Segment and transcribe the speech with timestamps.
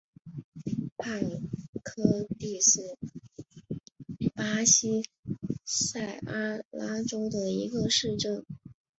[0.97, 1.19] 帕
[1.83, 2.97] 科蒂是
[4.33, 5.07] 巴西
[5.63, 8.43] 塞阿拉州的一个市镇。